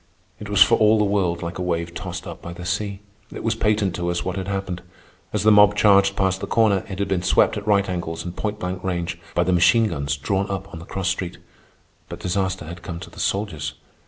[0.39, 3.01] It was for all the world like a wave tossed up by the sea.
[3.31, 4.81] It was patent to us what had happened.
[5.31, 8.35] As the mob charged past the corner, it had been swept, at right angles and
[8.35, 11.37] point blank range, by the machine guns drawn up on the cross street.
[12.09, 13.75] But disaster had come to the soldiers.